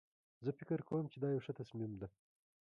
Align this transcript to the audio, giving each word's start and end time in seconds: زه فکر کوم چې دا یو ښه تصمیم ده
زه 0.45 0.51
فکر 0.59 0.79
کوم 0.89 1.05
چې 1.11 1.17
دا 1.23 1.29
یو 1.35 1.43
ښه 1.45 1.53
تصمیم 1.59 1.93
ده 2.01 2.07